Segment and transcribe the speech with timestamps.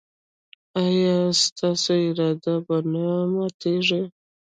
[0.83, 4.01] ایا ستاسو اراده به نه ماتیږي؟